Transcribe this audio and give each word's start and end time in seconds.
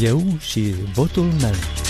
Eu 0.00 0.22
și 0.40 0.74
votul 0.94 1.24
meu. 1.40 1.83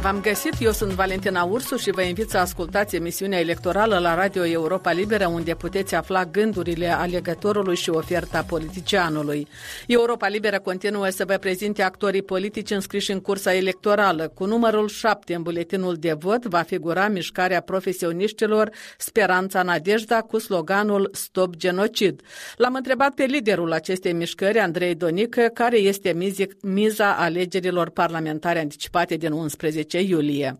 Bine 0.00 0.12
v-am 0.12 0.22
găsit, 0.22 0.52
eu 0.60 0.72
sunt 0.72 0.90
Valentina 0.92 1.42
Ursu 1.42 1.76
și 1.76 1.90
vă 1.90 2.02
invit 2.02 2.30
să 2.30 2.38
ascultați 2.38 2.96
emisiunea 2.96 3.38
electorală 3.38 3.98
la 3.98 4.14
Radio 4.14 4.46
Europa 4.46 4.92
Liberă, 4.92 5.26
unde 5.26 5.54
puteți 5.54 5.94
afla 5.94 6.24
gândurile 6.24 6.86
alegătorului 6.86 7.76
și 7.76 7.90
oferta 7.90 8.42
politicianului. 8.42 9.48
Europa 9.86 10.28
Liberă 10.28 10.58
continuă 10.60 11.08
să 11.08 11.24
vă 11.24 11.36
prezinte 11.36 11.82
actorii 11.82 12.22
politici 12.22 12.70
înscriși 12.70 13.10
în 13.10 13.20
cursa 13.20 13.54
electorală. 13.54 14.28
Cu 14.28 14.44
numărul 14.44 14.88
7 14.88 15.34
în 15.34 15.42
buletinul 15.42 15.94
de 15.94 16.12
vot 16.12 16.44
va 16.44 16.62
figura 16.62 17.08
mișcarea 17.08 17.60
profesioniștilor 17.60 18.70
Speranța 18.98 19.62
Nadejda 19.62 20.20
cu 20.20 20.38
sloganul 20.38 21.10
Stop 21.12 21.56
Genocid. 21.56 22.20
L-am 22.56 22.74
întrebat 22.74 23.14
pe 23.14 23.24
liderul 23.24 23.72
acestei 23.72 24.12
mișcări, 24.12 24.58
Andrei 24.58 24.94
Donică, 24.94 25.50
care 25.54 25.78
este 25.78 26.16
miza 26.62 27.16
alegerilor 27.16 27.90
parlamentare 27.90 28.58
anticipate 28.58 29.14
din 29.14 29.32
11 29.32 29.88
10 29.90 30.00
iulie. 30.00 30.56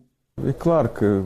E 0.47 0.51
clar 0.51 0.91
că 0.91 1.21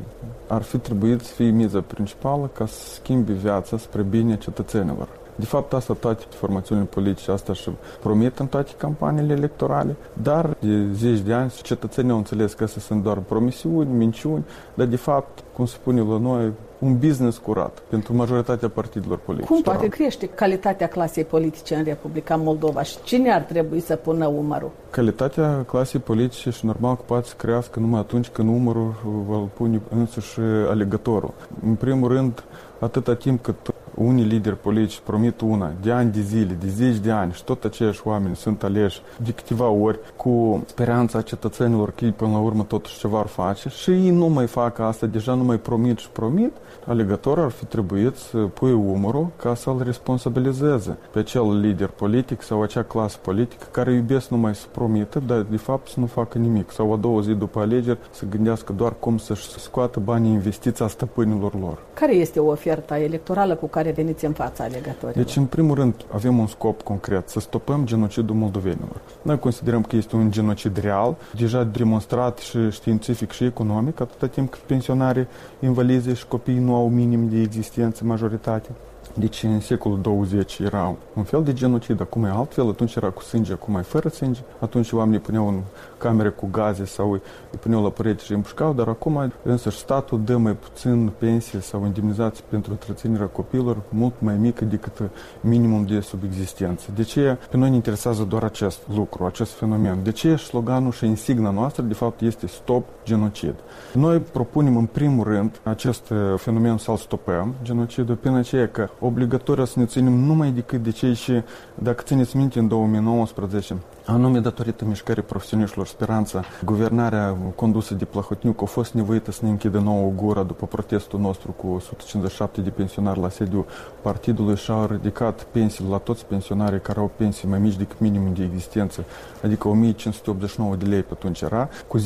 ar 0.48 0.62
fi 0.62 0.77
trebuit 0.77 1.22
să 1.22 1.34
fie 1.34 1.50
miza 1.50 1.82
principală 1.82 2.48
ca 2.54 2.66
să 2.66 2.94
schimbi 2.94 3.31
viața 3.31 3.78
spre 3.78 4.02
bine 4.02 4.38
cetățenilor. 4.38 5.24
De 5.35 5.45
fapt, 5.45 5.73
asta 5.73 5.94
toate 5.94 6.23
formațiunile 6.30 6.88
politice, 6.88 7.31
asta 7.31 7.53
și 7.53 7.70
promit 8.02 8.39
în 8.39 8.48
toate 8.48 8.71
campaniile 8.77 9.34
electorale, 9.34 9.95
dar 10.21 10.58
de 10.59 10.91
zeci 10.94 11.20
de 11.20 11.34
ani 11.34 11.53
cetățenii 11.61 12.11
au 12.11 12.17
înțeles 12.17 12.53
că 12.53 12.63
astea 12.63 12.81
sunt 12.81 13.03
doar 13.03 13.17
promisiuni, 13.17 13.94
minciuni, 13.94 14.45
dar 14.73 14.85
de 14.85 14.95
fapt, 14.95 15.44
cum 15.53 15.66
se 15.66 15.73
spune 15.73 16.02
la 16.02 16.17
noi, 16.17 16.52
un 16.80 16.98
business 16.98 17.38
curat 17.38 17.80
pentru 17.89 18.16
majoritatea 18.16 18.69
partidelor 18.69 19.17
politice. 19.17 19.53
Cum 19.53 19.61
poate 19.61 19.88
crește 19.88 20.28
calitatea 20.28 20.88
clasei 20.88 21.23
politice 21.23 21.75
în 21.75 21.83
Republica 21.83 22.36
Moldova 22.36 22.83
și 22.83 22.95
cine 23.03 23.31
ar 23.33 23.41
trebui 23.41 23.80
să 23.80 23.95
pună 23.95 24.28
umărul? 24.28 24.72
Calitatea 24.89 25.63
clasei 25.67 26.00
politice 26.00 26.50
și 26.50 26.66
normal 26.66 26.95
că 26.95 27.02
poate 27.06 27.28
să 27.28 27.33
crească 27.38 27.80
numai 27.80 28.00
atunci 28.00 28.28
când 28.28 28.50
umărul 28.50 28.94
îl 29.30 29.50
pune 29.53 29.81
însuși 29.89 30.39
alegătorul. 30.69 31.33
În 31.66 31.75
primul 31.75 32.08
rând, 32.08 32.44
atâta 32.80 33.16
timp 33.16 33.44
cât 33.44 33.56
unii 33.95 34.23
lideri 34.23 34.57
politici 34.57 34.99
promit 34.99 35.41
una 35.41 35.71
de 35.81 35.91
ani 35.91 36.11
de 36.11 36.21
zile, 36.21 36.57
de 36.59 36.67
zeci 36.67 36.97
de 36.97 37.11
ani 37.11 37.31
și 37.31 37.43
tot 37.43 37.63
aceiași 37.63 38.01
oameni 38.03 38.35
sunt 38.35 38.63
aleși 38.63 39.01
de 39.23 39.31
câteva 39.31 39.67
ori 39.67 39.99
cu 40.15 40.63
speranța 40.65 41.21
cetățenilor 41.21 41.91
că 41.91 42.05
ei 42.05 42.11
până 42.11 42.31
la 42.31 42.39
urmă 42.39 42.63
totuși 42.63 42.99
ceva 42.99 43.19
ar 43.19 43.27
face 43.27 43.69
și 43.69 43.89
ei 43.89 44.09
nu 44.09 44.27
mai 44.27 44.47
fac 44.47 44.79
asta, 44.79 45.05
deja 45.05 45.33
nu 45.33 45.43
mai 45.43 45.57
promit 45.57 45.97
și 45.97 46.09
promit, 46.09 46.51
alegătorul 46.85 47.43
ar 47.43 47.51
fi 47.51 47.66
trebuit 47.66 48.16
să 48.16 48.38
pui 48.38 48.71
umărul 48.71 49.27
ca 49.35 49.55
să-l 49.55 49.81
responsabilizeze 49.83 50.97
pe 51.11 51.19
acel 51.19 51.59
lider 51.59 51.88
politic 51.88 52.41
sau 52.41 52.61
acea 52.61 52.83
clasă 52.83 53.17
politică 53.21 53.66
care 53.71 53.93
iubesc 53.93 54.29
numai 54.29 54.55
să 54.55 54.66
promită, 54.71 55.19
dar 55.27 55.41
de 55.49 55.57
fapt 55.57 55.88
să 55.88 55.99
nu 55.99 56.05
facă 56.05 56.38
nimic. 56.38 56.71
Sau 56.71 56.93
a 56.93 56.95
doua 56.95 57.21
zi 57.21 57.31
după 57.31 57.59
alegeri 57.59 57.99
să 58.11 58.25
gândească 58.29 58.73
doar 58.73 58.93
cum 58.99 59.17
să-și 59.17 59.49
scoată 59.49 59.99
banii 59.99 60.31
investiți 60.31 60.83
a 60.83 60.88
stăpânilor 60.88 61.59
lor. 61.59 61.77
Care 61.93 62.13
este 62.16 62.39
oferta 62.39 62.99
electorală 62.99 63.55
cu 63.55 63.67
care 63.67 63.84
veniți 63.91 64.25
în 64.25 64.31
fața 64.31 64.64
alegătorilor? 64.64 65.25
Deci, 65.25 65.36
în 65.36 65.45
primul 65.45 65.75
rând, 65.75 65.94
avem 66.14 66.38
un 66.38 66.47
scop 66.47 66.81
concret, 66.81 67.30
să 67.30 67.39
stopăm 67.39 67.86
genocidul 67.86 68.36
moldovenilor. 68.36 69.02
Noi 69.22 69.39
considerăm 69.39 69.81
că 69.81 69.95
este 69.95 70.16
un 70.16 70.31
genocid 70.31 70.78
real, 70.78 71.16
deja 71.38 71.64
demonstrat 71.64 72.38
și 72.38 72.69
științific 72.69 73.31
și 73.31 73.44
economic, 73.44 74.00
atâta 74.00 74.28
timp 74.28 74.52
cât 74.52 74.59
pensionarii, 74.61 75.28
invalizi 75.59 76.09
și 76.09 76.28
copiii 76.28 76.59
nu 76.59 76.75
au 76.75 76.89
minim 76.89 77.30
de 77.30 77.41
existență 77.41 78.03
majoritate. 78.03 78.69
Deci 79.14 79.44
în 79.44 79.59
secolul 79.59 80.02
20 80.02 80.59
era 80.59 80.95
un 81.14 81.23
fel 81.23 81.44
de 81.44 81.53
genocid, 81.53 82.02
acum 82.02 82.23
e 82.23 82.30
altfel, 82.30 82.69
atunci 82.69 82.96
era 82.96 83.09
cu 83.09 83.22
sânge, 83.22 83.53
acum 83.53 83.75
e 83.75 83.81
fără 83.81 84.09
sânge. 84.09 84.40
Atunci 84.59 84.91
oamenii 84.91 85.19
puneau 85.19 85.47
în 85.47 85.62
camere 85.97 86.29
cu 86.29 86.47
gaze 86.52 86.85
sau 86.85 87.12
îi 87.12 87.22
puneau 87.59 87.84
la 87.84 87.90
perete 87.90 88.24
și 88.24 88.29
îi 88.29 88.35
împușcau, 88.35 88.74
dar 88.74 88.88
acum 88.88 89.31
însă 89.44 89.69
statul 89.69 90.22
dă 90.24 90.38
mai 90.38 90.53
puțin 90.53 91.12
pensie 91.18 91.59
sau 91.59 91.85
indemnizații 91.85 92.44
pentru 92.50 92.72
întreținerea 92.72 93.25
copiilor 93.25 93.78
mult 93.90 94.13
mai 94.19 94.38
mică 94.38 94.66
decât 94.66 95.09
minimum 95.41 95.85
de 95.85 96.00
subexistență. 96.00 96.90
De 96.96 97.03
ce 97.03 97.38
pe 97.50 97.58
noi 97.58 97.69
ne 97.69 97.75
interesează 97.75 98.24
doar 98.24 98.44
acest 98.44 98.79
lucru, 98.96 99.25
acest 99.25 99.52
fenomen? 99.52 100.03
De 100.03 100.12
ce 100.12 100.35
sloganul 100.35 100.91
și 100.91 101.06
insigna 101.06 101.50
noastră 101.50 101.84
de 101.84 101.94
fapt 101.94 102.22
este 102.22 102.47
Stop 102.47 102.85
Genocid? 103.03 103.56
Noi 103.94 104.19
propunem 104.19 104.78
în 104.78 104.85
primul 104.85 105.24
rând 105.24 105.59
acest 105.63 106.12
fenomen 106.35 106.78
să-l 106.78 106.97
stopăm, 106.97 107.56
genocidul, 107.62 108.16
prin 108.16 108.34
aceea 108.34 108.68
că 108.68 108.90
obligatoriu 109.00 109.66
să 109.66 109.79
ne 109.79 109.85
ținem 109.85 110.13
numai 110.13 110.51
decât 110.51 110.83
de 110.83 110.91
cei 110.91 111.13
și, 111.13 111.44
dacă 111.75 112.03
țineți 112.06 112.38
minte, 112.38 112.59
în 112.59 112.67
2019 112.67 113.78
Anume, 114.07 114.39
datorită 114.39 114.85
mișcării 114.85 115.23
profesioniștilor 115.23 115.88
Speranța, 115.88 116.43
guvernarea 116.66 117.38
condusă 117.55 117.93
de 117.93 118.05
Plahotniuc 118.05 118.61
a 118.61 118.66
fost 118.66 118.93
nevoită 118.93 119.31
să 119.31 119.39
ne 119.43 119.49
închidă 119.49 119.79
nouă 119.79 120.11
gura 120.16 120.43
după 120.43 120.66
protestul 120.66 121.19
nostru 121.19 121.51
cu 121.51 121.67
157 121.67 122.61
de 122.61 122.69
pensionari 122.69 123.19
la 123.19 123.29
sediu 123.29 123.66
partidului 124.01 124.55
și 124.55 124.71
au 124.71 124.85
ridicat 124.85 125.43
pensiile 125.43 125.89
la 125.89 125.97
toți 125.97 126.25
pensionarii 126.25 126.81
care 126.81 126.99
au 126.99 127.11
pensii 127.16 127.47
mai 127.47 127.59
mici 127.59 127.75
decât 127.75 127.99
minimum 127.99 128.33
de 128.33 128.43
existență, 128.43 129.05
adică 129.43 129.67
1589 129.67 130.75
de 130.75 130.85
lei 130.85 131.01
pe 131.01 131.09
atunci 131.13 131.41
era, 131.41 131.69
cu 131.87 131.99
10%. 131.99 132.03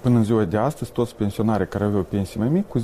Până 0.00 0.16
în 0.16 0.24
ziua 0.24 0.44
de 0.44 0.56
astăzi, 0.56 0.90
toți 0.90 1.14
pensionarii 1.14 1.68
care 1.68 1.84
aveau 1.84 2.02
pensii 2.02 2.40
mai 2.40 2.48
mici, 2.48 2.64
cu 2.68 2.78
10% 2.78 2.82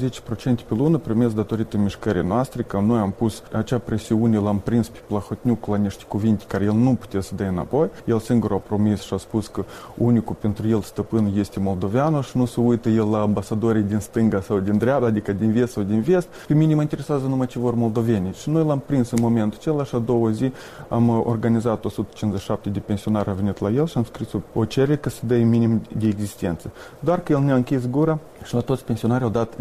pe 0.69 0.74
lună 0.74 0.98
primesc 0.98 1.34
datorită 1.34 1.76
mișcării 1.76 2.22
noastre, 2.22 2.62
că 2.62 2.80
noi 2.80 2.98
am 2.98 3.10
pus 3.10 3.42
acea 3.53 3.78
presiune, 3.78 4.38
l-am 4.38 4.59
prins 4.59 4.88
pe 4.88 4.98
Plahotniuc 5.06 5.66
la 5.66 5.76
niște 5.76 6.04
cuvinte 6.09 6.44
care 6.48 6.64
el 6.64 6.72
nu 6.74 6.94
putea 6.94 7.20
să 7.20 7.34
dea 7.34 7.48
înapoi, 7.48 7.88
el 8.04 8.19
se 8.19 8.31
singur 8.32 8.53
a 8.53 8.56
promis 8.56 9.00
și 9.00 9.15
a 9.15 9.16
spus 9.16 9.47
că 9.47 9.65
unicul 9.97 10.37
pentru 10.41 10.69
el 10.69 10.81
stăpân 10.81 11.32
este 11.37 11.60
moldoveanul 11.60 12.22
și 12.22 12.37
nu 12.37 12.44
se 12.44 12.60
uită 12.60 12.88
el 12.88 13.10
la 13.10 13.20
ambasadorii 13.20 13.82
din 13.82 13.98
stânga 13.98 14.41
sau 14.41 14.59
din 14.59 14.78
dreapta, 14.78 15.06
adică 15.06 15.32
din 15.32 15.53
vest 15.53 15.72
sau 15.72 15.82
din 15.82 16.00
vest. 16.00 16.28
Pe 16.47 16.54
mine 16.54 16.75
mă 16.75 16.81
interesează 16.81 17.26
numai 17.26 17.47
ce 17.47 17.59
vor 17.59 17.75
moldovenii. 17.75 18.32
Și 18.32 18.50
noi 18.50 18.65
l-am 18.65 18.82
prins 18.87 19.10
în 19.10 19.19
momentul 19.21 19.59
acela 19.60 19.84
și 19.84 19.94
a 19.94 19.98
doua 19.98 20.31
zi 20.31 20.53
am 20.88 21.09
organizat 21.09 21.84
157 21.84 22.69
de 22.69 22.78
pensionari 22.78 23.31
a 23.31 23.32
venit 23.32 23.59
la 23.59 23.71
el 23.71 23.87
și 23.87 23.97
am 23.97 24.04
scris 24.04 24.28
o 24.54 24.65
cerere 24.65 24.97
că 24.97 25.09
să 25.09 25.21
dea 25.26 25.38
minim 25.38 25.82
de 25.98 26.06
existență. 26.06 26.71
Doar 27.00 27.21
că 27.21 27.32
el 27.32 27.41
ne-a 27.41 27.54
închis 27.54 27.88
gura 27.88 28.19
și 28.44 28.54
la 28.54 28.60
toți 28.60 28.84
pensionarii 28.84 29.25
au 29.25 29.31
dat 29.31 29.54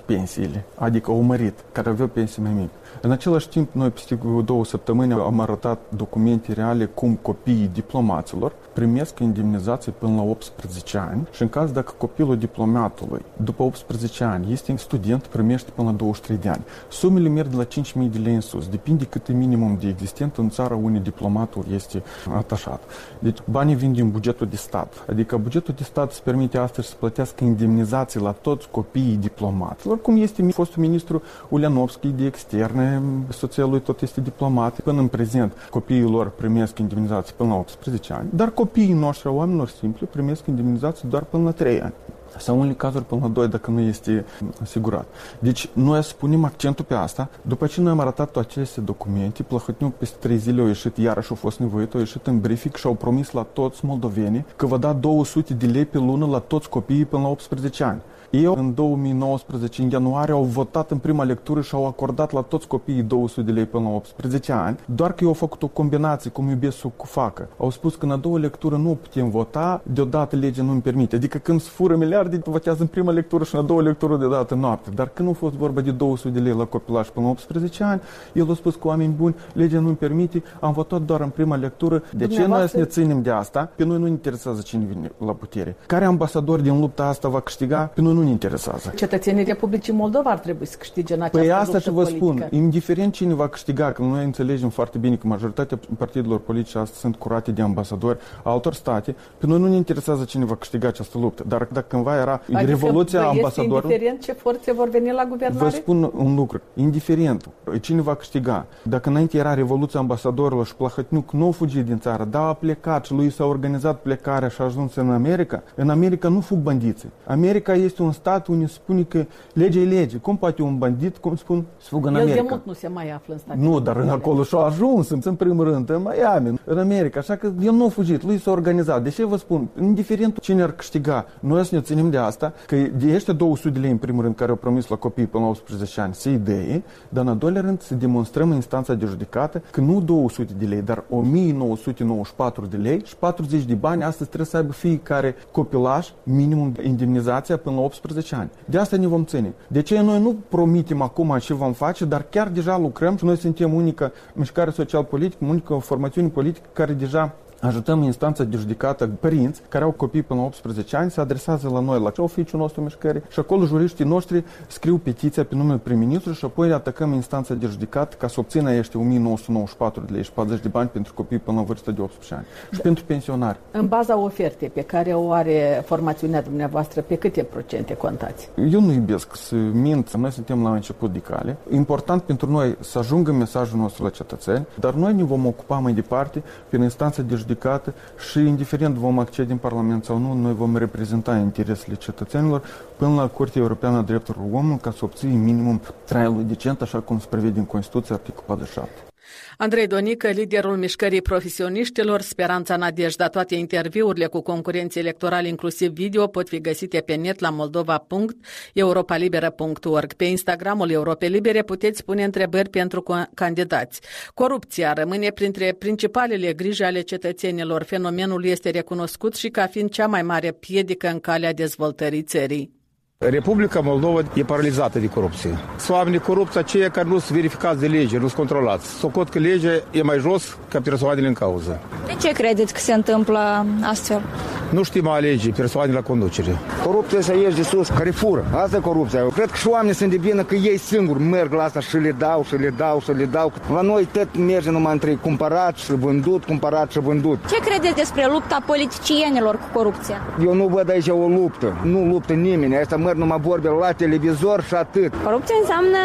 10% 0.00 0.04
pensiile, 0.04 0.64
adică 0.74 1.10
au 1.10 1.20
mărit, 1.20 1.64
care 1.72 1.88
aveau 1.88 2.08
pensii 2.08 2.42
mai 2.42 2.52
mici. 2.52 2.70
În 3.00 3.10
același 3.10 3.48
timp, 3.48 3.68
noi 3.72 3.90
peste 3.90 4.18
două 4.44 4.64
săptămâni 4.64 5.12
am 5.12 5.40
arătat 5.40 5.80
documente 5.96 6.52
reale 6.52 6.84
cum 6.84 7.14
copiii 7.22 7.70
diplomaților 7.74 8.52
primesc 8.74 9.18
indemnizații 9.18 9.92
până 9.92 10.14
la 10.14 10.22
18 10.22 10.98
ani 10.98 11.28
și 11.30 11.42
în 11.42 11.48
caz 11.48 11.70
dacă 11.70 11.92
copilul 11.98 12.38
diplomatului 12.38 13.24
după 13.36 13.62
18 13.62 14.24
ani 14.24 14.52
este 14.52 14.76
student, 14.76 15.26
primește 15.26 15.70
până 15.74 15.90
la 15.90 15.94
23 15.94 16.36
de 16.36 16.48
ani. 16.48 16.64
Sumele 16.88 17.28
merg 17.28 17.48
de 17.48 17.56
la 17.56 17.64
5.000 17.64 18.10
de 18.10 18.18
lei 18.18 18.34
în 18.34 18.40
sus. 18.40 18.68
Depinde 18.68 19.04
cât 19.04 19.28
e 19.28 19.32
minimum 19.32 19.76
de 19.80 19.88
existent 19.88 20.36
în 20.36 20.48
țara 20.48 20.74
unde 20.74 20.98
diplomatul 20.98 21.64
este 21.74 22.02
atașat. 22.36 22.82
Deci 23.18 23.38
banii 23.50 23.74
vin 23.74 23.92
din 23.92 24.10
bugetul 24.10 24.46
de 24.46 24.56
stat. 24.56 25.04
Adică 25.10 25.36
bugetul 25.36 25.74
de 25.76 25.82
stat 25.82 26.10
îți 26.10 26.22
permite 26.22 26.58
astăzi 26.58 26.88
să 26.88 26.94
plătească 26.98 27.44
indemnizații 27.44 28.20
la 28.20 28.32
toți 28.32 28.68
copiii 28.70 29.16
diplomaților, 29.16 30.00
cum 30.00 30.16
este 30.16 30.42
fostul 30.42 30.82
ministru 30.82 31.22
Ulianovski 31.48 32.08
de 32.08 32.26
externe, 32.26 33.02
soția 33.28 33.64
lui 33.64 33.80
tot 33.80 34.00
este 34.00 34.20
diplomat. 34.20 34.80
Până 34.80 35.00
în 35.00 35.06
prezent 35.06 35.52
copiii 35.70 36.02
lor 36.02 36.30
primesc 36.30 36.78
indemnizații 36.78 37.34
până 37.36 37.48
la 37.48 37.54
18 37.54 38.12
ani, 38.12 38.28
dar 38.32 38.50
copiii 38.64 38.92
noștri, 38.92 39.28
oamenilor 39.28 39.68
simpli, 39.68 40.06
primesc 40.06 40.46
indemnizații 40.46 41.08
doar 41.08 41.22
până 41.22 41.42
la 41.42 41.50
3 41.50 41.80
ani 41.80 41.92
sau 42.38 42.58
unele 42.58 42.72
cazuri 42.72 43.04
până 43.04 43.20
la 43.22 43.28
2 43.28 43.48
dacă 43.48 43.70
nu 43.70 43.80
este 43.80 44.24
asigurat. 44.62 45.06
Deci 45.38 45.68
noi 45.72 46.02
spunem 46.02 46.44
accentul 46.44 46.84
pe 46.84 46.94
asta. 46.94 47.28
După 47.42 47.66
ce 47.66 47.80
noi 47.80 47.90
am 47.90 48.00
arătat 48.00 48.30
toate 48.30 48.48
aceste 48.50 48.80
documente, 48.80 49.42
Plăhătniu 49.42 49.92
peste 49.98 50.16
3 50.20 50.36
zile 50.36 50.60
au 50.60 50.66
ieșit, 50.66 50.96
iarăși 50.96 51.30
au 51.30 51.36
fost 51.36 51.58
nevoit, 51.58 51.94
au 51.94 52.00
ieșit 52.00 52.26
în 52.26 52.40
briefing 52.40 52.74
și 52.74 52.86
au 52.86 52.94
promis 52.94 53.30
la 53.30 53.42
toți 53.42 53.84
moldovenii 53.84 54.44
că 54.56 54.66
va 54.66 54.76
da 54.76 54.92
200 54.92 55.54
de 55.54 55.66
lei 55.66 55.84
pe 55.84 55.98
lună 55.98 56.26
la 56.26 56.38
toți 56.38 56.68
copiii 56.68 57.04
până 57.04 57.22
la 57.22 57.28
18 57.28 57.84
ani. 57.84 58.00
Eu, 58.42 58.54
în 58.58 58.74
2019, 58.74 59.82
în 59.82 59.90
ianuarie, 59.90 60.34
au 60.34 60.42
votat 60.42 60.90
în 60.90 60.98
prima 60.98 61.24
lectură 61.24 61.60
și 61.60 61.74
au 61.74 61.86
acordat 61.86 62.32
la 62.32 62.40
toți 62.40 62.66
copiii 62.66 63.02
200 63.02 63.42
de 63.42 63.52
lei 63.52 63.64
până 63.64 63.84
la 63.84 63.94
18 63.94 64.52
ani, 64.52 64.78
doar 64.84 65.12
că 65.12 65.18
eu 65.20 65.28
au 65.28 65.34
făcut 65.34 65.62
o 65.62 65.66
combinație, 65.66 66.30
cum 66.30 66.48
iubesc 66.48 66.76
să 66.76 66.88
cu 66.96 67.06
facă. 67.06 67.48
Au 67.56 67.70
spus 67.70 67.94
că 67.94 68.04
în 68.04 68.10
a 68.10 68.16
doua 68.16 68.38
lectură 68.38 68.76
nu 68.76 68.98
putem 69.02 69.30
vota, 69.30 69.82
deodată 69.84 70.36
legea 70.36 70.62
nu 70.62 70.70
îmi 70.70 70.80
permite. 70.80 71.16
Adică 71.16 71.38
când 71.38 71.60
se 71.60 71.68
fură 71.72 71.96
miliarde, 71.96 72.42
votează 72.44 72.80
în 72.80 72.86
prima 72.86 73.12
lectură 73.12 73.44
și 73.44 73.54
în 73.54 73.60
a 73.60 73.64
doua 73.64 73.80
lectură 73.80 74.16
deodată 74.16 74.54
noapte. 74.54 74.90
Dar 74.90 75.08
când 75.08 75.28
nu 75.28 75.34
a 75.34 75.38
fost 75.38 75.54
vorba 75.54 75.80
de 75.80 75.90
200 75.90 76.28
de 76.28 76.40
lei 76.40 76.54
la 76.54 76.64
copilaj 76.64 77.08
până 77.08 77.26
la 77.26 77.32
18 77.32 77.84
ani, 77.84 78.00
el 78.32 78.50
a 78.50 78.54
spus 78.54 78.74
că 78.74 78.86
oameni 78.86 79.12
buni, 79.12 79.34
legea 79.52 79.80
nu 79.80 79.86
îmi 79.86 79.96
permite, 79.96 80.42
am 80.60 80.72
votat 80.72 81.02
doar 81.02 81.20
în 81.20 81.28
prima 81.28 81.56
lectură. 81.56 82.02
De 82.12 82.26
ce 82.26 82.46
noi 82.46 82.68
să 82.68 82.76
ne 82.76 82.84
ținem 82.84 83.22
de 83.22 83.30
asta? 83.30 83.70
Pe 83.76 83.84
noi 83.84 83.98
nu 83.98 84.06
interesează 84.06 84.60
cine 84.60 84.84
vine 84.84 85.12
la 85.26 85.32
putere. 85.32 85.76
Care 85.86 86.04
ambasador 86.04 86.60
din 86.60 86.80
lupta 86.80 87.04
asta 87.04 87.28
va 87.28 87.40
câștiga? 87.40 87.90
Pe 87.94 88.00
noi 88.00 88.12
nu 88.14 88.22
ne 88.24 88.30
interesează. 88.30 88.92
Cetățenii 88.94 89.44
Republicii 89.44 89.92
Moldova 89.92 90.30
ar 90.30 90.38
trebui 90.38 90.66
să 90.66 90.76
câștige 90.78 91.14
în 91.14 91.20
această 91.20 91.38
Păi 91.38 91.52
asta 91.52 91.78
și 91.78 91.90
vă 91.90 92.02
politică. 92.02 92.24
spun, 92.24 92.48
indiferent 92.50 93.12
cine 93.12 93.34
va 93.34 93.48
câștiga, 93.48 93.92
că 93.92 94.02
noi 94.02 94.24
înțelegem 94.24 94.68
foarte 94.68 94.98
bine 94.98 95.16
că 95.16 95.26
majoritatea 95.26 95.78
partidelor 95.98 96.38
politice 96.38 96.78
astăzi 96.78 97.00
sunt 97.00 97.16
curate 97.16 97.50
de 97.50 97.62
ambasadori 97.62 98.18
a 98.42 98.50
altor 98.50 98.74
state, 98.74 99.14
pe 99.38 99.46
noi 99.46 99.58
nu 99.58 99.68
ne 99.68 99.76
interesează 99.76 100.24
cine 100.24 100.44
va 100.44 100.54
câștiga 100.54 100.88
această 100.88 101.18
luptă. 101.18 101.44
Dar 101.48 101.68
dacă 101.72 101.86
cândva 101.88 102.16
era 102.16 102.32
Adică 102.32 102.70
revoluția 102.70 103.20
vă 103.20 103.26
este 103.26 103.38
ambasadorului... 103.38 103.90
indiferent 103.90 104.20
ce 104.20 104.32
forțe 104.32 104.72
vor 104.72 104.88
veni 104.88 105.10
la 105.12 105.24
guvernare? 105.24 105.64
Vă 105.64 105.70
spun 105.70 106.12
un 106.16 106.34
lucru, 106.34 106.60
indiferent 106.74 107.48
cine 107.80 108.00
va 108.00 108.14
câștiga. 108.14 108.66
Dacă 108.82 109.08
înainte 109.08 109.36
era 109.36 109.54
Revoluția 109.54 110.00
Ambasadorilor 110.00 110.66
și 110.66 110.74
Plahotniuc 110.74 111.32
nu 111.32 111.48
a 111.48 111.50
fugit 111.50 111.84
din 111.84 111.98
țară, 111.98 112.24
dar 112.24 112.42
a 112.42 112.52
plecat 112.52 113.04
și 113.04 113.12
lui 113.12 113.30
s-a 113.30 113.44
organizat 113.44 114.00
plecarea 114.00 114.48
și 114.48 114.60
a 114.60 114.64
ajuns 114.64 114.94
în 114.94 115.10
America, 115.10 115.62
în 115.74 115.90
America 115.90 116.28
nu 116.28 116.40
fug 116.40 116.58
bandiții. 116.58 117.10
America 117.26 117.74
este 117.74 118.02
un 118.04 118.12
stat 118.12 118.46
unde 118.46 118.66
spune 118.66 119.02
că 119.02 119.24
legea 119.52 119.80
e 119.80 119.84
lege. 119.84 120.16
Cum 120.16 120.36
poate 120.36 120.62
un 120.62 120.78
bandit, 120.78 121.16
cum 121.16 121.36
spun, 121.36 121.64
să 121.76 121.88
fugă 121.88 122.08
în 122.08 122.14
El 122.14 122.20
America? 122.20 122.42
de 122.42 122.48
mult 122.50 122.66
nu 122.66 122.72
se 122.72 122.88
mai 122.88 123.10
află 123.10 123.32
în 123.32 123.38
Statele 123.38 123.66
Nu, 123.66 123.80
dar 123.80 123.96
în 123.96 124.02
Unite. 124.02 124.16
acolo 124.16 124.42
și-a 124.42 124.58
ajuns, 124.58 125.08
în 125.08 125.34
primul 125.34 125.64
rând, 125.64 125.90
în 125.90 126.02
Miami, 126.12 126.60
în 126.64 126.78
America. 126.78 127.18
Așa 127.18 127.36
că 127.36 127.52
el 127.60 127.72
nu 127.72 127.84
a 127.84 127.88
fugit, 127.88 128.22
lui 128.22 128.38
s-a 128.38 128.50
organizat. 128.50 129.02
De 129.02 129.08
ce 129.10 129.24
vă 129.24 129.36
spun? 129.36 129.68
Indiferent 129.80 130.38
cine 130.38 130.62
ar 130.62 130.72
câștiga, 130.72 131.26
noi 131.40 131.64
să 131.64 131.74
ne 131.74 131.80
ținem 131.80 132.10
de 132.10 132.16
asta, 132.16 132.52
că 132.66 132.76
de 132.76 133.14
ăștia 133.14 133.32
200 133.32 133.68
de 133.68 133.78
lei, 133.78 133.90
în 133.90 133.96
primul 133.96 134.22
rând, 134.22 134.34
care 134.34 134.50
au 134.50 134.56
promis 134.56 134.88
la 134.88 134.96
copii 134.96 135.26
până 135.26 135.44
la 135.44 135.50
18 135.50 136.00
ani, 136.00 136.14
să 136.14 136.28
idee, 136.28 136.82
dar 137.08 137.22
în 137.24 137.30
al 137.30 137.36
doilea 137.36 137.60
rând 137.60 137.80
să 137.80 137.94
demonstrăm 137.94 138.48
în 138.48 138.54
instanța 138.54 138.94
de 138.94 139.06
judecată 139.06 139.62
că 139.70 139.80
nu 139.80 140.00
200 140.00 140.52
de 140.58 140.66
lei, 140.66 140.82
dar 140.82 141.04
1994 141.10 142.66
de 142.66 142.76
lei 142.76 143.02
și 143.04 143.16
40 143.16 143.64
de 143.64 143.74
bani 143.74 144.02
astăzi 144.02 144.28
trebuie 144.28 144.46
să 144.46 144.56
aibă 144.56 144.72
fiecare 144.72 145.34
copilaș 145.50 146.10
minimum 146.22 146.74
indemnizația 146.82 147.56
până 147.56 147.76
la 147.76 147.82
18 147.94 148.34
ani. 148.34 148.50
De 148.64 148.78
asta 148.78 148.96
ne 148.96 149.06
vom 149.06 149.24
ține. 149.24 149.54
De 149.68 149.82
ce 149.82 150.00
noi 150.00 150.20
nu 150.20 150.36
promitem 150.48 151.00
acum 151.00 151.38
ce 151.38 151.54
vom 151.54 151.72
face, 151.72 152.04
dar 152.04 152.22
chiar 152.30 152.48
deja 152.48 152.78
lucrăm 152.78 153.16
și 153.16 153.24
noi 153.24 153.36
suntem 153.36 153.74
unica 153.74 154.12
mișcare 154.32 154.70
social-politică, 154.70 155.44
unica 155.44 155.78
formațiune 155.78 156.28
politică 156.28 156.68
care 156.72 156.92
deja 156.92 157.34
Ajutăm 157.60 158.02
instanța 158.02 158.44
de 158.44 158.56
judecată 158.56 159.06
părinți 159.06 159.62
care 159.68 159.84
au 159.84 159.90
copii 159.90 160.22
până 160.22 160.40
la 160.40 160.46
18 160.46 160.96
ani, 160.96 161.10
se 161.10 161.20
adresează 161.20 161.68
la 161.68 161.80
noi, 161.80 162.00
la 162.00 162.12
oficiul 162.16 162.58
nostru 162.60 162.80
mișcării 162.80 163.22
și 163.28 163.38
acolo 163.38 163.64
juriștii 163.64 164.04
noștri 164.04 164.44
scriu 164.66 164.96
petiția 164.96 165.44
pe 165.44 165.54
numele 165.54 165.78
prim-ministru 165.78 166.32
și 166.32 166.44
apoi 166.44 166.72
atacăm 166.72 167.12
instanța 167.12 167.54
de 167.54 167.66
judecată 167.66 168.16
ca 168.16 168.28
să 168.28 168.40
obțină 168.40 168.72
ești 168.72 168.96
1994 168.96 170.02
de 170.06 170.12
lei 170.12 170.22
și 170.22 170.32
40 170.32 170.62
de 170.62 170.68
bani 170.68 170.88
pentru 170.88 171.14
copii 171.14 171.38
până 171.38 171.56
la 171.56 171.62
vârstă 171.62 171.90
de 171.90 172.00
18 172.00 172.34
ani. 172.34 172.44
Și 172.72 172.80
pentru 172.80 173.04
pensionari. 173.04 173.58
În 173.70 173.86
baza 173.86 174.18
ofertei 174.18 174.68
pe 174.68 174.82
care 174.82 175.12
o 175.12 175.32
are 175.32 175.82
formațiunea 175.86 176.42
dumneavoastră, 176.42 177.00
pe 177.00 177.14
câte 177.14 177.42
procente 177.42 177.94
contați? 177.94 178.48
Eu 178.70 178.80
nu 178.80 178.92
iubesc 178.92 179.36
să 179.36 179.54
mint, 179.54 180.14
noi 180.14 180.30
suntem 180.30 180.62
la 180.62 180.72
început 180.72 181.12
de 181.12 181.18
cale. 181.18 181.56
Important 181.70 182.22
pentru 182.22 182.50
noi 182.50 182.76
să 182.80 182.98
ajungă 182.98 183.32
mesajul 183.32 183.78
nostru 183.78 184.02
la 184.02 184.08
cetățeni, 184.08 184.66
dar 184.80 184.94
noi 184.94 185.14
ne 185.14 185.22
vom 185.22 185.46
ocupa 185.46 185.78
mai 185.78 185.92
departe 185.92 186.42
prin 186.68 186.82
instanța 186.82 187.22
de 187.22 187.34
judecată 187.46 187.94
și 188.30 188.38
indiferent 188.38 188.94
vom 188.96 189.18
accede 189.18 189.52
în 189.52 189.58
Parlament 189.58 190.04
sau 190.04 190.18
nu, 190.18 190.34
noi 190.34 190.54
vom 190.54 190.76
reprezenta 190.76 191.36
interesele 191.36 191.94
cetățenilor 191.94 192.62
până 192.96 193.14
la 193.14 193.26
Curtea 193.26 193.60
Europeană 193.62 193.96
a 193.96 194.02
Drepturilor 194.02 194.46
Omului 194.52 194.78
ca 194.78 194.90
să 194.90 194.98
obții 195.02 195.28
minimum 195.28 195.80
traiul 196.04 196.46
decent, 196.46 196.82
așa 196.82 197.00
cum 197.00 197.18
se 197.18 197.26
prevede 197.30 197.58
în 197.58 197.64
Constituție, 197.64 198.14
articolul 198.14 198.44
47. 198.46 199.13
Andrei 199.56 199.86
Donică, 199.86 200.28
liderul 200.28 200.76
mișcării 200.76 201.22
profesioniștilor, 201.22 202.20
Speranța 202.20 202.76
Nadejda. 202.76 203.28
Toate 203.28 203.54
interviurile 203.54 204.26
cu 204.26 204.40
concurenții 204.40 205.00
electorali, 205.00 205.48
inclusiv 205.48 205.90
video, 205.90 206.26
pot 206.26 206.48
fi 206.48 206.60
găsite 206.60 207.00
pe 207.00 207.14
net 207.14 207.40
la 207.40 207.50
moldova.europalibera.org. 207.50 210.12
Pe 210.12 210.24
Instagramul 210.24 210.90
Europe 210.90 211.26
Libere 211.26 211.62
puteți 211.62 212.04
pune 212.04 212.24
întrebări 212.24 212.68
pentru 212.68 213.04
candidați. 213.34 214.00
Corupția 214.34 214.92
rămâne 214.92 215.30
printre 215.30 215.72
principalele 215.72 216.52
griji 216.52 216.82
ale 216.82 217.00
cetățenilor. 217.00 217.82
Fenomenul 217.82 218.44
este 218.44 218.70
recunoscut 218.70 219.34
și 219.34 219.48
ca 219.48 219.66
fiind 219.66 219.90
cea 219.90 220.06
mai 220.06 220.22
mare 220.22 220.52
piedică 220.52 221.08
în 221.08 221.20
calea 221.20 221.52
dezvoltării 221.52 222.22
țării. 222.22 222.82
Republica 223.18 223.80
Moldova 223.80 224.20
e 224.34 224.42
paralizată 224.42 224.98
de 224.98 225.06
corupție. 225.08 225.58
Sunt 225.78 225.96
oameni 225.96 226.18
corupți 226.18 226.58
aceia 226.58 226.90
care 226.90 227.08
nu 227.08 227.18
sunt 227.18 227.36
verificați 227.36 227.80
de 227.80 227.86
lege, 227.86 228.14
nu 228.14 228.20
sunt 228.20 228.32
controlați. 228.32 228.86
Socot 228.86 229.28
că 229.28 229.38
legea 229.38 229.70
e 229.90 230.02
mai 230.02 230.18
jos 230.18 230.56
ca 230.68 230.80
persoanele 230.80 231.26
în 231.26 231.32
cauză. 231.32 231.80
De 232.06 232.14
ce 232.20 232.32
credeți 232.32 232.72
că 232.72 232.80
se 232.80 232.92
întâmplă 232.92 233.66
astfel? 233.82 234.22
Nu 234.70 234.82
știm 234.82 235.08
alege 235.08 235.50
persoanele 235.50 235.94
la 235.94 236.02
conducere. 236.02 236.58
Corupția 236.84 237.20
să 237.20 237.34
ieși 237.36 237.56
de 237.56 237.62
sus, 237.62 237.88
care 237.88 238.10
fură. 238.10 238.44
Asta 238.54 238.76
e 238.76 238.80
corupția. 238.80 239.18
Eu 239.18 239.28
cred 239.28 239.50
că 239.50 239.56
și 239.56 239.68
oamenii 239.68 239.94
sunt 239.94 240.10
de 240.10 240.16
bine 240.16 240.42
că 240.42 240.54
ei 240.54 240.76
singuri 240.76 241.22
merg 241.22 241.52
la 241.52 241.62
asta 241.62 241.80
și 241.80 241.96
le 241.96 242.14
dau, 242.18 242.44
și 242.44 242.54
le 242.54 242.74
dau, 242.76 243.00
și 243.00 243.10
le 243.10 243.24
dau. 243.24 243.52
La 243.72 243.80
noi 243.80 244.08
tot 244.12 244.28
merge 244.38 244.70
numai 244.70 244.92
între 244.92 245.14
cumpărat 245.14 245.76
și 245.76 245.92
vândut, 245.92 246.44
cumpărat 246.44 246.90
și 246.90 246.98
vândut. 246.98 247.38
Ce 247.48 247.56
credeți 247.70 247.94
despre 247.94 248.26
lupta 248.30 248.62
politicienilor 248.66 249.54
cu 249.56 249.66
corupția? 249.72 250.22
Eu 250.44 250.54
nu 250.54 250.66
văd 250.66 250.90
aici 250.90 251.08
o 251.08 251.26
luptă. 251.28 251.80
Nu 251.82 252.04
luptă 252.04 252.32
nimeni. 252.32 252.76
Asta 252.76 252.96
merg 253.04 253.16
numai 253.16 253.40
vorbe 253.40 253.68
la 253.68 253.92
televizor 253.92 254.62
și 254.62 254.74
atât. 254.74 255.12
Corupția 255.24 255.54
înseamnă 255.60 255.98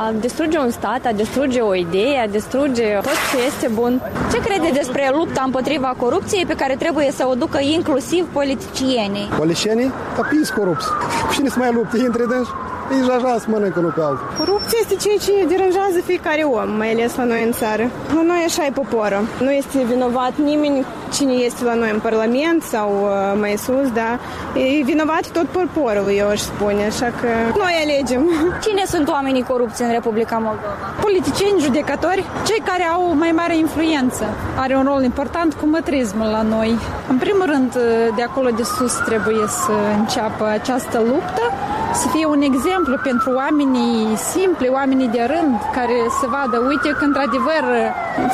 a 0.00 0.12
distruge 0.20 0.58
un 0.58 0.70
stat, 0.70 1.02
a 1.04 1.12
distruge 1.12 1.60
o 1.60 1.74
idee, 1.74 2.18
a 2.18 2.28
distruge 2.38 2.86
tot 3.08 3.18
ce 3.30 3.36
este 3.46 3.68
bun. 3.74 4.02
Ce 4.32 4.38
credeți 4.40 4.72
despre 4.72 5.10
lupta 5.18 5.42
împotriva 5.44 5.94
corupției 5.98 6.46
pe 6.46 6.54
care 6.54 6.74
trebuie 6.78 7.10
să 7.10 7.26
o 7.30 7.34
ducă 7.34 7.58
inclusiv 7.60 8.26
politicienii? 8.32 9.26
Politicienii? 9.38 9.92
Capii 10.16 10.48
corupți. 10.56 10.86
Cu 11.26 11.32
cine 11.32 11.48
să 11.48 11.58
mai 11.58 11.72
lupte? 11.72 11.98
Între 11.98 12.24
dânsi? 12.24 12.50
Nici 12.90 13.10
așa 13.10 13.38
să 13.38 13.46
mănâncă, 13.48 13.80
nu 13.80 13.90
cu 13.96 14.00
altul. 14.08 14.26
Corupția 14.38 14.78
este 14.80 14.94
ceea 14.94 15.18
ce 15.24 15.46
deranjează 15.54 15.98
fiecare 16.04 16.42
om, 16.42 16.70
mai 16.76 16.90
ales 16.92 17.16
la 17.16 17.24
noi 17.24 17.42
în 17.44 17.52
țară. 17.52 17.84
La 18.14 18.22
noi 18.22 18.42
așa 18.46 18.64
e 18.66 18.70
poporul. 18.70 19.24
Nu 19.40 19.50
este 19.50 19.78
vinovat 19.92 20.34
nimeni 20.50 20.84
cine 21.16 21.32
este 21.32 21.64
la 21.64 21.74
noi 21.74 21.90
în 21.92 22.00
Parlament 22.00 22.62
sau 22.62 22.90
uh, 23.02 23.38
mai 23.40 23.54
sus, 23.56 23.88
da. 23.92 24.18
E 24.54 24.82
vinovat 24.82 25.24
tot 25.32 25.46
poporul, 25.46 26.08
eu 26.16 26.28
aș 26.28 26.40
spune, 26.40 26.84
așa 26.84 27.10
că 27.20 27.28
noi 27.62 27.74
alegem. 27.84 28.22
Cine 28.66 28.82
sunt 28.86 29.08
oamenii 29.08 29.42
corupți 29.42 29.82
în 29.82 29.90
Republica 29.90 30.36
Moldova? 30.36 30.74
Politicieni, 31.00 31.60
judecători, 31.60 32.24
cei 32.46 32.62
care 32.64 32.82
au 32.82 33.14
mai 33.14 33.32
mare 33.34 33.56
influență. 33.56 34.24
Are 34.56 34.76
un 34.76 34.84
rol 34.84 35.02
important 35.02 35.54
cu 35.54 35.66
mătrismul 35.66 36.26
la 36.26 36.42
noi. 36.42 36.78
În 37.08 37.16
primul 37.16 37.46
rând, 37.46 37.72
de 38.16 38.22
acolo 38.22 38.48
de 38.56 38.62
sus 38.62 38.94
trebuie 38.94 39.46
să 39.46 39.72
înceapă 39.98 40.44
această 40.44 40.98
luptă, 40.98 41.44
să 41.92 42.06
fie 42.14 42.26
un 42.26 42.42
exemplu 42.50 42.94
pentru 43.02 43.30
oamenii 43.42 44.16
simpli, 44.32 44.68
oamenii 44.78 45.08
de 45.08 45.22
rând, 45.32 45.54
care 45.78 45.96
să 46.20 46.26
vadă, 46.36 46.56
uite 46.70 46.88
că 46.98 47.04
într-adevăr 47.04 47.64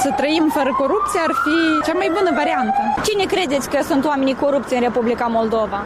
să 0.02 0.08
trăim 0.16 0.44
fără 0.56 0.70
corupție 0.82 1.20
ar 1.26 1.32
fi 1.44 1.56
cea 1.86 1.96
mai 2.02 2.10
bună 2.18 2.30
variantă. 2.40 2.78
Cine 3.08 3.24
credeți 3.34 3.68
că 3.72 3.78
sunt 3.90 4.04
oamenii 4.04 4.36
corupți 4.44 4.74
în 4.74 4.80
Republica 4.80 5.26
Moldova? 5.38 5.78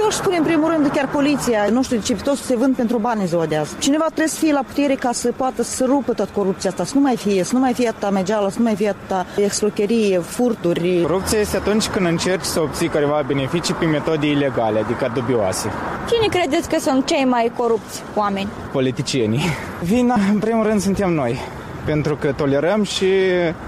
Eu 0.00 0.06
aș 0.06 0.14
spune 0.14 0.36
în 0.36 0.46
primul 0.50 0.68
rând 0.72 0.86
chiar 0.96 1.08
poliția. 1.18 1.60
Nu 1.70 1.82
știu 1.82 1.96
de 1.96 2.02
ce, 2.02 2.14
toți 2.14 2.42
se 2.42 2.56
vând 2.56 2.74
pentru 2.76 2.98
bani 2.98 3.20
în 3.20 3.26
ziua 3.26 3.46
de 3.46 3.56
azi. 3.56 3.78
Cineva 3.78 4.04
trebuie 4.04 4.34
să 4.36 4.38
fie 4.44 4.52
la 4.52 4.62
putere 4.68 4.94
ca 4.94 5.10
să 5.12 5.32
poată 5.36 5.62
să 5.62 5.84
rupă 5.84 6.12
tot 6.12 6.28
corupția 6.38 6.70
asta, 6.70 6.84
să 6.84 6.92
nu 6.94 7.00
mai 7.00 7.16
fie, 7.16 7.44
să 7.44 7.54
nu 7.54 7.60
mai 7.60 7.72
fie 7.72 7.88
atâta 7.88 8.10
megeală, 8.10 8.48
să 8.48 8.58
nu 8.58 8.64
mai 8.64 8.74
fie 8.74 8.88
atâta 8.88 9.26
excrocherie, 9.36 10.18
furturi. 10.18 11.00
Corupția 11.02 11.38
este 11.38 11.56
atunci 11.56 11.86
când 11.86 12.06
încerci 12.06 12.44
să 12.44 12.60
obții 12.60 12.88
careva 12.88 13.22
beneficii 13.26 13.74
pe 13.74 13.84
metode 13.84 14.26
ilegale, 14.26 14.78
adică 14.78 15.10
dubioase. 15.14 15.72
Cine 16.10 16.26
credeți 16.26 16.68
că 16.68 16.76
sunt 16.80 17.04
cei 17.14 17.24
mai 17.24 17.52
corupți 17.56 18.02
oameni? 18.14 18.48
Politicienii. 18.72 19.40
Vina, 19.82 20.14
în 20.32 20.38
primul 20.38 20.66
rând, 20.66 20.80
suntem 20.80 21.12
noi. 21.12 21.38
Pentru 21.84 22.16
că 22.16 22.32
tolerăm 22.32 22.82
și 22.82 23.06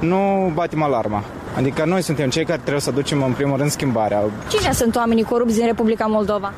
nu 0.01 0.51
batem 0.55 0.83
alarma. 0.83 1.25
Adică 1.57 1.85
noi 1.85 2.03
suntem 2.03 2.31
cei 2.31 2.45
care 2.45 2.59
trebuie 2.61 2.81
să 2.81 2.91
ducem 2.91 3.23
în 3.23 3.33
primul 3.33 3.57
rând 3.57 3.71
schimbarea. 3.71 4.23
Cine 4.49 4.73
sunt 4.73 4.97
oamenii 4.97 5.23
corupți 5.25 5.57
din 5.57 5.67
Republica 5.67 6.07
Moldova? 6.07 6.53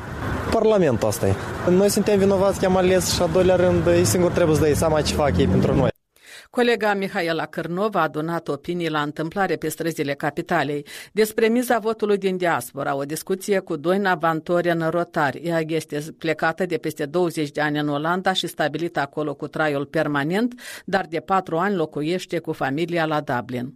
Parlamentul 0.51 1.07
asta 1.07 1.27
e. 1.27 1.33
Noi 1.69 1.89
suntem 1.89 2.17
vinovați 2.17 2.59
că 2.59 2.65
am 2.65 2.77
ales 2.77 3.13
și 3.13 3.21
a 3.21 3.25
doilea 3.33 3.55
rând 3.55 3.87
ei 3.87 4.05
singur 4.05 4.31
trebuie 4.31 4.55
să 4.55 4.61
dai 4.61 4.73
seama 4.75 5.01
ce 5.01 5.13
fac 5.13 5.37
ei 5.37 5.47
pentru 5.47 5.75
noi. 5.75 5.89
Colega 6.51 6.93
Mihaela 6.93 7.45
Cârnov 7.45 7.95
a 7.95 8.01
adunat 8.01 8.47
opinii 8.47 8.89
la 8.89 9.01
întâmplare 9.01 9.55
pe 9.55 9.67
străzile 9.67 10.13
capitalei 10.13 10.85
despre 11.13 11.47
miza 11.47 11.77
votului 11.79 12.17
din 12.17 12.37
diaspora, 12.37 12.95
o 12.95 13.03
discuție 13.03 13.59
cu 13.59 13.75
Doina 13.75 14.15
Vantorian 14.15 14.89
Rotari. 14.89 15.41
Ea 15.43 15.59
este 15.67 15.97
plecată 16.19 16.65
de 16.65 16.77
peste 16.77 17.05
20 17.05 17.51
de 17.51 17.61
ani 17.61 17.79
în 17.79 17.89
Olanda 17.89 18.33
și 18.33 18.47
stabilită 18.47 18.99
acolo 18.99 19.33
cu 19.33 19.47
traiul 19.47 19.85
permanent, 19.85 20.53
dar 20.85 21.05
de 21.09 21.19
patru 21.19 21.57
ani 21.57 21.75
locuiește 21.75 22.39
cu 22.39 22.51
familia 22.51 23.05
la 23.05 23.19
Dublin. 23.21 23.73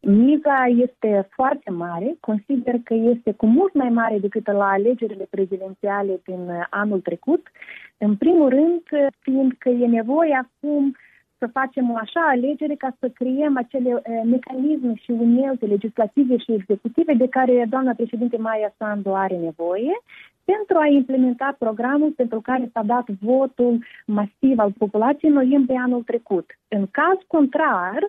Miza 0.00 0.64
este 0.76 1.28
foarte 1.30 1.70
mare, 1.70 2.16
consider 2.20 2.74
că 2.84 2.94
este 2.94 3.32
cu 3.32 3.46
mult 3.46 3.74
mai 3.74 3.88
mare 3.88 4.18
decât 4.18 4.46
la 4.46 4.68
alegerile 4.68 5.26
prezidențiale 5.30 6.20
din 6.24 6.50
anul 6.70 7.00
trecut. 7.00 7.46
În 7.98 8.16
primul 8.16 8.48
rând, 8.48 8.82
fiindcă 9.20 9.68
e 9.68 9.86
nevoie 9.86 10.44
acum 10.44 10.96
să 11.38 11.46
facem 11.46 11.90
o 11.90 11.96
așa 11.96 12.20
alegere 12.20 12.74
ca 12.74 12.96
să 13.00 13.08
creăm 13.08 13.56
acele 13.56 13.92
uh, 13.94 14.02
mecanisme 14.24 14.94
și 14.94 15.10
unelte 15.10 15.66
legislative 15.66 16.36
și 16.36 16.52
executive 16.52 17.12
de 17.14 17.28
care 17.28 17.66
doamna 17.68 17.92
președinte 17.92 18.36
Maia 18.36 18.74
Sandu 18.78 19.14
are 19.14 19.36
nevoie 19.36 19.94
pentru 20.44 20.76
a 20.78 20.86
implementa 20.86 21.56
programul 21.58 22.10
pentru 22.10 22.40
care 22.40 22.70
s-a 22.72 22.82
dat 22.82 23.06
votul 23.20 23.84
masiv 24.06 24.58
al 24.58 24.72
populației 24.78 25.30
în 25.30 25.36
noiembrie 25.36 25.78
anul 25.78 26.02
trecut. 26.02 26.46
În 26.68 26.86
caz 26.90 27.18
contrar, 27.26 28.00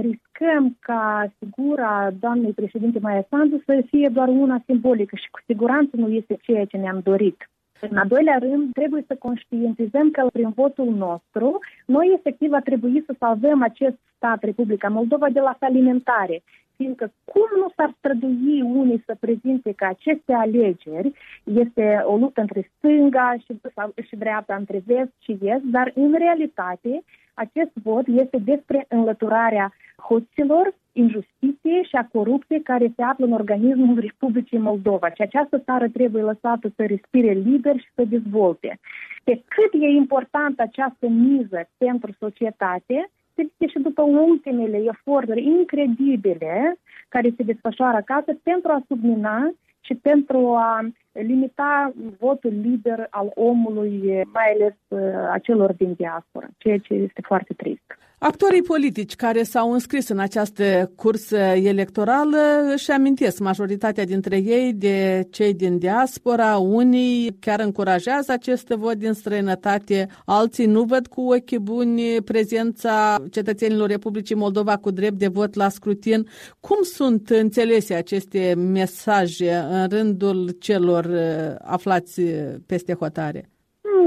riscăm 0.00 0.76
ca 0.80 1.32
figura 1.38 2.10
doamnei 2.20 2.52
președinte 2.52 2.98
Maia 2.98 3.26
Sandu 3.30 3.62
să 3.64 3.84
fie 3.86 4.08
doar 4.08 4.28
una 4.28 4.62
simbolică 4.66 5.16
și 5.16 5.30
cu 5.30 5.40
siguranță 5.46 5.96
nu 5.96 6.08
este 6.08 6.36
ceea 6.42 6.64
ce 6.64 6.76
ne-am 6.76 7.00
dorit. 7.02 7.50
În 7.80 7.96
al 7.96 8.06
doilea 8.08 8.38
rând, 8.38 8.72
trebuie 8.72 9.04
să 9.06 9.16
conștientizăm 9.18 10.10
că 10.10 10.26
prin 10.32 10.50
votul 10.50 10.94
nostru, 10.94 11.58
noi 11.86 12.12
efectiv 12.16 12.52
a 12.52 12.60
trebuit 12.60 13.04
să 13.04 13.14
salvăm 13.18 13.62
acest 13.62 13.96
stat, 14.16 14.42
Republica 14.42 14.88
Moldova, 14.88 15.28
de 15.28 15.40
la 15.40 15.56
falimentare 15.58 16.42
fiindcă 16.76 17.12
cum 17.24 17.48
nu 17.56 17.68
s-ar 17.76 17.94
strădui 17.98 18.62
unii 18.62 19.02
să 19.06 19.16
prezinte 19.20 19.72
că 19.72 19.84
aceste 19.84 20.32
alegeri 20.32 21.12
este 21.44 22.02
o 22.04 22.16
luptă 22.16 22.40
între 22.40 22.70
stânga 22.76 23.34
și, 23.44 23.60
sau, 23.74 23.92
și 24.06 24.16
dreapta, 24.16 24.54
între 24.54 24.82
vest 24.86 25.12
și 25.18 25.38
est, 25.40 25.64
dar 25.64 25.92
în 25.94 26.14
realitate 26.18 27.02
acest 27.36 27.70
vot 27.82 28.06
este 28.06 28.38
despre 28.38 28.84
înlăturarea 28.88 29.72
hoților, 30.08 30.74
injustiție 30.92 31.82
și 31.82 31.96
a 31.96 32.08
corupției 32.12 32.62
care 32.62 32.92
se 32.96 33.02
află 33.02 33.24
în 33.24 33.32
organismul 33.32 33.98
Republicii 33.98 34.58
Moldova. 34.58 35.08
Și 35.14 35.22
această 35.22 35.58
țară 35.58 35.88
trebuie 35.88 36.22
lăsată 36.22 36.72
să 36.76 36.82
respire 36.84 37.32
liber 37.32 37.76
și 37.78 37.88
să 37.94 38.02
dezvolte. 38.04 38.78
Pe 39.24 39.42
cât 39.48 39.82
e 39.82 39.86
importantă 39.86 40.62
această 40.62 41.06
miză 41.08 41.68
pentru 41.78 42.12
societate, 42.18 43.10
se 43.34 43.66
și 43.66 43.78
după 43.78 44.02
ultimele 44.02 44.76
eforturi 44.76 45.44
incredibile 45.44 46.78
care 47.08 47.34
se 47.36 47.42
desfășoară 47.42 47.96
acasă 47.96 48.38
pentru 48.42 48.70
a 48.70 48.82
submina 48.86 49.52
și 49.80 49.94
pentru 49.94 50.54
a 50.54 50.88
limita 51.22 51.92
votul 52.18 52.52
liber 52.60 53.06
al 53.10 53.30
omului, 53.34 54.00
mai 54.32 54.52
ales 54.54 54.74
uh, 54.88 55.30
a 55.32 55.38
celor 55.42 55.72
din 55.72 55.92
diaspora, 55.92 56.48
ceea 56.56 56.78
ce 56.78 56.94
este 56.94 57.20
foarte 57.24 57.54
trist. 57.56 57.96
Actorii 58.18 58.62
politici 58.62 59.14
care 59.14 59.42
s-au 59.42 59.72
înscris 59.72 60.08
în 60.08 60.18
această 60.18 60.92
cursă 60.96 61.36
electorală 61.38 62.36
își 62.74 62.90
amintesc 62.90 63.38
majoritatea 63.38 64.04
dintre 64.04 64.36
ei 64.36 64.72
de 64.72 65.26
cei 65.30 65.54
din 65.54 65.78
diaspora, 65.78 66.56
unii 66.56 67.36
chiar 67.40 67.60
încurajează 67.60 68.32
acest 68.32 68.68
vot 68.68 68.94
din 68.94 69.12
străinătate, 69.12 70.08
alții 70.24 70.66
nu 70.66 70.82
văd 70.82 71.06
cu 71.06 71.20
ochi 71.20 71.56
buni 71.56 72.02
prezența 72.24 73.16
cetățenilor 73.30 73.88
Republicii 73.88 74.34
Moldova 74.34 74.76
cu 74.76 74.90
drept 74.90 75.18
de 75.18 75.28
vot 75.28 75.54
la 75.54 75.68
scrutin. 75.68 76.26
Cum 76.60 76.82
sunt 76.82 77.28
înțelese 77.28 77.94
aceste 77.94 78.54
mesaje 78.72 79.52
în 79.70 79.88
rândul 79.88 80.56
celor 80.58 81.05
uh, 81.08 81.54
aflați 81.64 82.22
peste 82.66 82.94
hotare? 82.94 83.48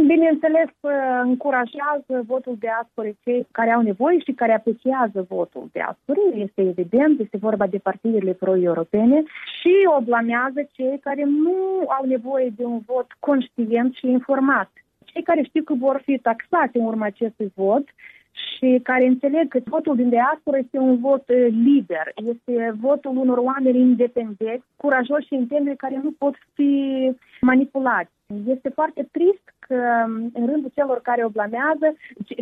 Bineînțeles, 0.05 0.69
încurajează 1.23 2.23
votul 2.25 2.55
diasporei 2.59 3.17
cei 3.23 3.47
care 3.51 3.71
au 3.71 3.81
nevoie 3.81 4.19
și 4.19 4.31
care 4.31 4.53
apreciază 4.53 5.25
votul 5.29 5.69
diasporei. 5.71 6.41
Este 6.45 6.61
evident, 6.61 7.19
este 7.19 7.37
vorba 7.37 7.67
de 7.67 7.77
partidele 7.77 8.33
pro-europene 8.33 9.23
și 9.59 9.73
o 9.97 10.01
blamează 10.01 10.67
cei 10.71 10.99
care 11.01 11.23
nu 11.23 11.57
au 11.97 12.05
nevoie 12.05 12.53
de 12.55 12.63
un 12.63 12.79
vot 12.85 13.07
conștient 13.19 13.93
și 13.93 14.07
informat. 14.07 14.71
Cei 15.05 15.23
care 15.23 15.41
știu 15.43 15.63
că 15.63 15.73
vor 15.73 16.01
fi 16.05 16.17
taxați 16.17 16.77
în 16.77 16.85
urma 16.85 17.05
acestui 17.05 17.51
vot 17.55 17.85
și 18.47 18.79
care 18.83 19.05
înțeleg 19.05 19.47
că 19.47 19.59
votul 19.65 19.95
din 19.95 20.09
diaspora 20.09 20.57
este 20.57 20.77
un 20.77 20.99
vot 20.99 21.23
uh, 21.29 21.47
liber, 21.49 22.11
este 22.15 22.75
votul 22.79 23.17
unor 23.17 23.37
oameni 23.37 23.79
independenți, 23.79 24.65
curajoși 24.75 25.27
și 25.27 25.35
intensi 25.35 25.75
care 25.75 25.99
nu 26.03 26.11
pot 26.17 26.35
fi 26.53 26.71
manipulați. 27.41 28.11
Este 28.35 28.69
foarte 28.69 29.07
trist 29.11 29.53
că 29.59 30.05
um, 30.05 30.31
în 30.33 30.45
rândul 30.45 30.71
celor 30.73 31.01
care 31.01 31.25
o 31.25 31.29
blamează, 31.29 31.87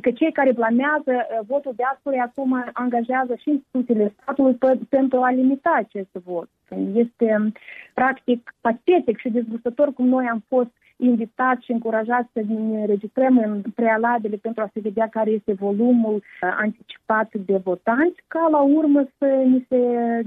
că 0.01 0.11
cei 0.11 0.31
care 0.31 0.51
blamează 0.51 1.13
uh, 1.15 1.39
votul 1.47 1.73
diasporei 1.75 2.19
acum 2.19 2.69
angajează 2.73 3.35
și 3.35 3.49
instituțiile 3.49 4.13
statului 4.21 4.57
pentru 4.89 5.21
a 5.21 5.29
limita 5.31 5.73
acest 5.75 6.09
vot. 6.11 6.49
Este 6.93 7.35
um, 7.39 7.51
practic 7.93 8.55
patetic 8.61 9.17
și 9.17 9.29
dezgustător 9.29 9.93
cum 9.93 10.07
noi 10.07 10.25
am 10.27 10.43
fost 10.47 10.71
invitat 10.97 11.61
și 11.61 11.71
încurajat 11.71 12.29
să 12.33 12.41
ne 12.47 12.85
registrăm 12.85 13.37
în 13.37 13.61
prealabile 13.75 14.35
pentru 14.35 14.61
a 14.61 14.69
se 14.73 14.79
vedea 14.79 15.07
care 15.07 15.29
este 15.29 15.53
volumul 15.53 16.15
uh, 16.15 16.55
anticipat 16.59 17.33
de 17.33 17.57
votanți, 17.63 18.23
ca 18.27 18.47
la 18.51 18.61
urmă 18.61 19.07
să 19.17 19.25
ni 19.25 19.65
se 19.69 19.77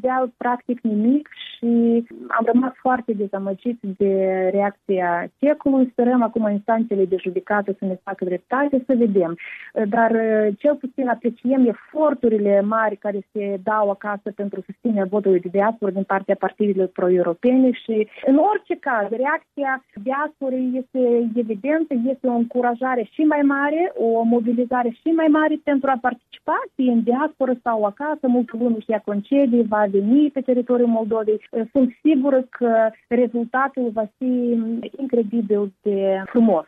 dea 0.00 0.30
practic 0.36 0.80
nimic 0.80 1.28
și 1.60 2.06
am 2.28 2.44
rămas 2.52 2.72
foarte 2.74 3.12
dezamăgiți 3.12 3.86
de 3.96 4.12
reacția 4.52 5.30
secului. 5.38 5.88
Sperăm 5.92 6.22
acum 6.22 6.50
instanțele 6.50 7.04
de 7.04 7.16
judecată 7.20 7.76
să 7.78 7.84
ne 7.84 7.96
facă 8.02 8.24
dreptate, 8.24 8.82
să 8.86 8.94
vedem. 8.96 9.36
Uh, 9.74 9.82
dar 9.88 10.10
uh, 10.10 10.48
cel 10.58 10.74
puțin 10.74 11.08
apreciem 11.08 11.66
eforturile 11.66 12.60
mari 12.60 12.96
care 12.96 13.20
se 13.32 13.60
dau 13.62 13.90
acasă 13.90 14.32
pentru 14.34 14.62
susținerea 14.66 15.08
votului 15.10 15.40
de 15.40 15.48
diaspora 15.52 15.90
din 15.90 16.02
partea 16.02 16.34
partidelor 16.38 16.86
pro-europene 16.86 17.70
și 17.72 18.08
în 18.26 18.36
orice 18.36 18.74
caz, 18.80 19.08
reacția 19.10 19.84
diasporei 20.02 20.70
este 20.82 21.30
evidentă, 21.34 21.94
este 22.06 22.26
o 22.26 22.32
încurajare 22.32 23.08
și 23.12 23.22
mai 23.22 23.42
mare, 23.42 23.92
o 23.96 24.22
mobilizare 24.22 24.90
și 25.00 25.08
mai 25.08 25.26
mare 25.26 25.54
pentru 25.64 25.90
a 25.90 25.98
participa, 26.00 26.58
fie 26.74 26.90
în 26.90 27.02
diasporă 27.02 27.54
sau 27.62 27.84
acasă, 27.84 28.24
multă 28.26 28.56
lume 28.58 28.78
și 28.78 28.90
ia 28.90 29.02
concedii, 29.04 29.66
va 29.68 29.84
veni 29.90 30.30
pe 30.30 30.40
teritoriul 30.40 30.88
Moldovei. 30.88 31.40
Sunt 31.72 31.98
sigură 32.02 32.46
că 32.50 32.90
rezultatul 33.08 33.90
va 33.92 34.10
fi 34.18 34.58
incredibil 34.98 35.72
de 35.82 36.22
frumos. 36.26 36.66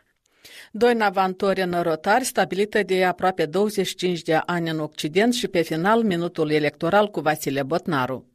Doina 0.71 1.11
în 1.55 1.81
Rotari, 1.81 2.23
stabilită 2.23 2.83
de 2.85 3.05
aproape 3.05 3.45
25 3.45 4.21
de 4.21 4.39
ani 4.45 4.69
în 4.69 4.79
Occident 4.79 5.33
și 5.33 5.47
pe 5.47 5.61
final 5.61 6.03
minutul 6.03 6.51
electoral 6.51 7.07
cu 7.07 7.19
Vasile 7.19 7.63
Botnaru. 7.63 8.25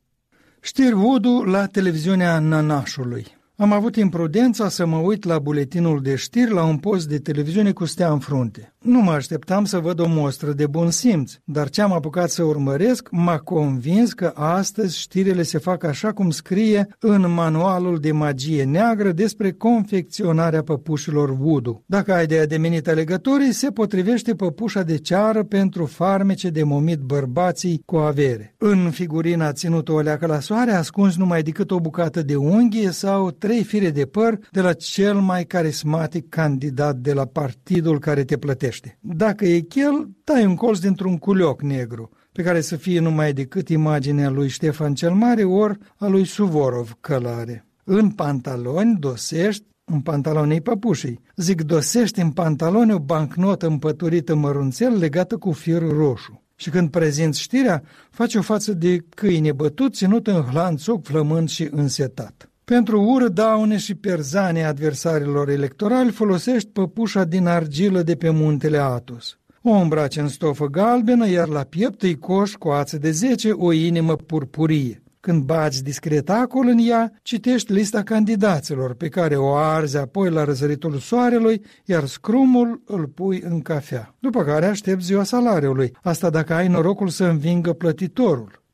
Știri 0.61 0.95
Vodu 0.95 1.43
la 1.43 1.67
televiziunea 1.67 2.39
Nanașului. 2.39 3.25
Am 3.57 3.73
avut 3.73 3.97
imprudența 3.97 4.69
să 4.69 4.87
mă 4.87 4.97
uit 4.97 5.25
la 5.25 5.39
buletinul 5.39 6.03
de 6.03 6.17
știri 6.17 6.51
la 6.51 6.65
un 6.65 6.79
post 6.79 7.09
de 7.09 7.19
televiziune 7.19 7.73
cu 7.73 7.85
stea 7.85 8.11
în 8.11 8.19
frunte. 8.19 8.73
Nu 8.79 9.01
mă 9.01 9.11
așteptam 9.11 9.65
să 9.65 9.79
văd 9.79 10.01
o 10.01 10.09
mostră 10.09 10.53
de 10.53 10.67
bun 10.67 10.91
simț, 10.91 11.33
dar 11.45 11.69
ce 11.69 11.83
am 11.83 11.93
apucat 11.93 12.31
să 12.31 12.43
urmăresc 12.43 13.09
m-a 13.11 13.39
convins 13.39 14.13
că 14.13 14.33
astăzi 14.35 14.99
știrile 14.99 15.43
se 15.43 15.59
fac 15.59 15.85
așa 15.85 16.13
cum 16.13 16.31
scrie 16.31 16.89
în 16.99 17.33
manualul 17.33 17.99
de 17.99 18.13
magie 18.13 18.65
neagră 18.65 19.13
despre 19.13 19.53
confecționarea 19.53 20.63
păpușilor 20.63 21.35
voodoo. 21.35 21.83
Dacă 21.87 22.13
ai 22.15 22.27
de 22.27 22.39
ademenit 22.39 22.89
alegătorii, 22.89 23.53
se 23.53 23.71
potrivește 23.71 24.35
păpușa 24.35 24.83
de 24.83 24.99
ceară 24.99 25.43
pentru 25.43 25.87
farmece 25.87 26.49
de 26.49 26.63
momit 26.63 26.99
bărbații 26.99 27.83
cu 27.85 27.97
avere. 27.97 28.55
În 28.59 28.91
figurina 28.91 29.53
ținută 29.53 29.93
o 29.93 30.01
leacă 30.01 30.27
la 30.27 30.41
soare, 30.41 30.73
ascuns 30.73 31.17
numai 31.17 31.43
decât 31.43 31.71
o 31.71 31.81
bucată 31.81 32.23
de 32.23 32.37
unghie 32.37 32.91
sau 32.91 33.31
trei 33.31 33.65
fire 33.65 33.91
de 33.91 34.05
păr 34.05 34.39
de 34.51 34.61
la 34.61 34.73
cel 34.73 35.15
mai 35.15 35.45
carismatic 35.45 36.29
candidat 36.29 36.97
de 36.97 37.13
la 37.13 37.25
partidul 37.25 37.99
care 37.99 38.25
te 38.25 38.37
plătește. 38.37 38.67
Dacă 39.01 39.45
e 39.45 39.61
chel, 39.61 40.09
tai 40.25 40.45
un 40.45 40.55
colț 40.55 40.79
dintr-un 40.79 41.19
culioc 41.19 41.63
negru, 41.63 42.11
pe 42.33 42.43
care 42.43 42.61
să 42.61 42.77
fie 42.77 43.01
numai 43.01 43.33
decât 43.33 43.69
imaginea 43.69 44.31
lui 44.31 44.49
Ștefan 44.49 44.95
cel 44.95 45.13
Mare 45.13 45.45
ori 45.45 45.79
a 45.97 46.07
lui 46.07 46.25
Suvorov 46.25 46.97
călare. 47.01 47.67
În 47.85 48.11
pantaloni 48.11 48.97
dosești 48.99 49.67
în 49.85 50.01
pantalonii 50.01 50.61
păpușii. 50.61 51.21
Zic, 51.37 51.63
dosești 51.63 52.21
în 52.21 52.31
pantaloni 52.31 52.93
o 52.93 52.99
bancnotă 52.99 53.67
împăturită 53.67 54.35
mărunțel 54.35 54.99
legată 54.99 55.37
cu 55.37 55.53
fir 55.53 55.83
roșu. 55.83 56.43
Și 56.57 56.71
când 56.71 56.91
prezinți 56.91 57.41
știrea, 57.41 57.83
faci 58.11 58.35
o 58.35 58.43
față 58.43 58.73
de 58.73 59.05
câine 59.09 59.53
bătut, 59.53 59.95
ținut 59.95 60.27
în 60.27 60.43
hlanțoc, 60.43 61.05
flămând 61.05 61.49
și 61.49 61.69
însetat. 61.71 62.48
Pentru 62.75 63.03
ură, 63.03 63.29
daune 63.29 63.77
și 63.77 63.95
perzane 63.95 64.65
adversarilor 64.65 65.49
electorali 65.49 66.11
folosești 66.11 66.69
păpușa 66.69 67.25
din 67.25 67.47
argilă 67.47 68.03
de 68.03 68.15
pe 68.15 68.31
muntele 68.31 68.79
Atos. 68.79 69.39
O 69.63 69.71
îmbraci 69.71 70.17
în 70.17 70.29
stofă 70.29 70.67
galbenă, 70.67 71.29
iar 71.29 71.49
la 71.49 71.63
piept 71.63 72.03
îi 72.03 72.19
coș 72.19 72.53
cu 72.53 72.69
ață 72.69 72.99
de 72.99 73.11
zece 73.11 73.51
o 73.51 73.73
inimă 73.73 74.17
purpurie. 74.17 75.03
Când 75.21 75.43
bați 75.43 75.85
discret 75.85 76.31
acolo 76.31 76.69
în 76.69 76.79
ea, 76.89 77.13
citești 77.23 77.73
lista 77.73 78.03
candidaților 78.03 78.95
pe 78.95 79.09
care 79.09 79.37
o 79.37 79.55
arzi 79.55 79.97
apoi 79.97 80.31
la 80.31 80.45
răsăritul 80.45 80.97
soarelui, 80.97 81.63
iar 81.85 82.05
scrumul 82.05 82.83
îl 82.87 83.07
pui 83.07 83.43
în 83.45 83.61
cafea. 83.61 84.15
După 84.19 84.43
care 84.43 84.67
aștepți 84.67 85.07
ziua 85.07 85.23
salariului, 85.23 85.93
asta 86.03 86.31
dacă 86.31 86.55
ai 86.55 86.69
norocul 86.69 87.09
să 87.09 87.25
învingă 87.25 87.73
plătitorul. 87.73 88.67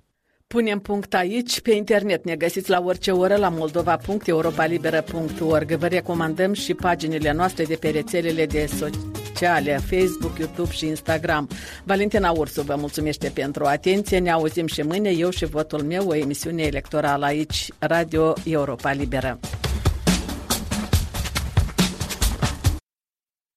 Punem 0.55 0.79
punct 0.79 1.15
aici. 1.15 1.61
Pe 1.61 1.73
internet 1.73 2.25
ne 2.25 2.37
găsiți 2.37 2.71
la 2.71 2.83
orice 2.85 3.11
oră 3.11 3.37
la 3.37 3.49
moldova.europalibera.org. 3.49 5.73
Vă 5.73 5.87
recomandăm 5.87 6.53
și 6.53 6.75
paginile 6.75 7.33
noastre 7.33 7.65
de 7.65 7.75
pe 7.75 7.89
rețelele 7.89 8.47
de 8.47 8.67
societate 8.67 9.09
sociale, 9.25 9.77
Facebook, 9.77 10.39
YouTube 10.39 10.71
și 10.71 10.87
Instagram. 10.87 11.49
Valentina 11.85 12.31
Ursu 12.31 12.63
vă 12.63 12.75
mulțumește 12.79 13.31
pentru 13.35 13.65
atenție. 13.65 14.19
Ne 14.19 14.31
auzim 14.31 14.67
și 14.67 14.83
mâine, 14.83 15.11
eu 15.11 15.31
și 15.31 15.45
votul 15.45 15.83
meu, 15.83 16.09
o 16.09 16.15
emisiune 16.15 16.63
electorală 16.63 17.25
aici, 17.25 17.69
Radio 17.79 18.33
Europa 18.45 18.93
Liberă. 18.93 19.39